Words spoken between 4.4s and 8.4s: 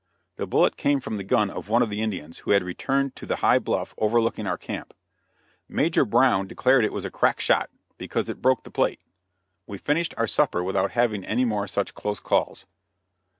our camp. Major Brown declared it was a crack shot, because